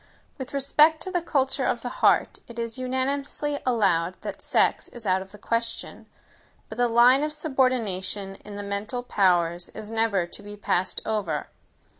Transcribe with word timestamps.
With 0.39 0.51
respect 0.51 0.99
to 1.03 1.11
the 1.11 1.21
culture 1.21 1.67
of 1.67 1.83
the 1.83 1.89
heart, 2.01 2.39
it 2.47 2.57
is 2.57 2.79
unanimously 2.79 3.59
allowed 3.67 4.19
that 4.21 4.41
sex 4.41 4.87
is 4.87 5.05
out 5.05 5.21
of 5.21 5.31
the 5.31 5.37
question; 5.37 6.07
but 6.69 6.79
the 6.79 6.87
line 6.87 7.21
of 7.21 7.31
subordination 7.31 8.37
in 8.37 8.55
the 8.55 8.63
mental 8.63 9.03
powers 9.03 9.69
is 9.75 9.91
never 9.91 10.25
to 10.25 10.41
be 10.41 10.57
passed 10.57 11.01
over. 11.05 11.49